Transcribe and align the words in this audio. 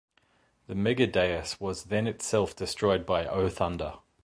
The 0.65 0.73
megadeus 0.73 1.59
was 1.61 1.83
then 1.83 2.07
itself 2.07 2.55
destroyed 2.55 3.05
by 3.05 3.27
O 3.27 3.49
Thunder. 3.49 3.99